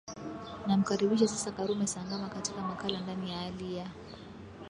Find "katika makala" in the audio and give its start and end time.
2.29-3.01